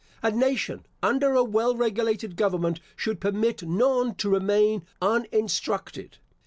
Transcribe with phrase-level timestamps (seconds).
[0.23, 6.17] A nation under a well regulated government should permit none to remain uninstructed.